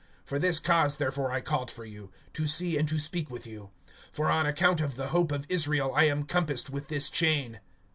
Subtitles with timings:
[0.27, 3.69] (20)For this cause therefore I called for you, to see and to speak with you;
[4.11, 7.59] for on account of the hope of Israel I am compassed with this chain.